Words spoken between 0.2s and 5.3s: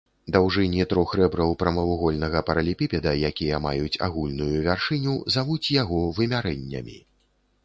Даўжыні трох рэбраў прамавугольнага паралелепіпеда, якія маюць агульную вяршыню,